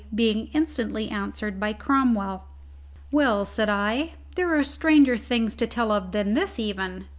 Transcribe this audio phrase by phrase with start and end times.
[0.15, 2.45] being instantly answered by Cromwell.
[3.11, 7.05] "Well," said I, "there are stranger things to tell of than this, even.